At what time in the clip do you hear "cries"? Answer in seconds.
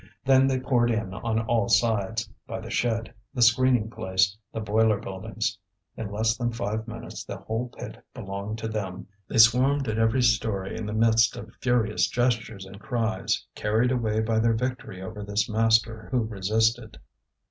12.79-13.45